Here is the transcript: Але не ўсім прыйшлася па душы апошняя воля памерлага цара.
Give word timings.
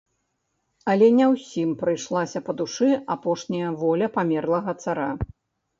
Але 0.93 1.09
не 1.19 1.27
ўсім 1.33 1.69
прыйшлася 1.81 2.41
па 2.49 2.57
душы 2.63 2.89
апошняя 3.19 3.69
воля 3.85 4.07
памерлага 4.19 4.71
цара. 4.83 5.09